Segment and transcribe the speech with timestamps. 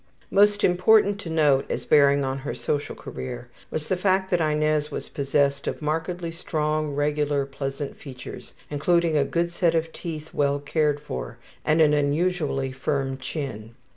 [0.31, 4.89] Most important to note as bearing on her social career was the fact that Inez
[4.89, 10.57] was possessed of markedly strong, regular, pleasant features, including a good set of teeth well
[10.57, 13.75] cared for, and an unusually firm chin.